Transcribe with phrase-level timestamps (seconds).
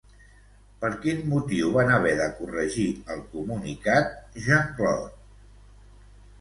[0.85, 4.13] Per quin motiu van haver de corregir el comunicat
[4.49, 5.15] Jean-Claude?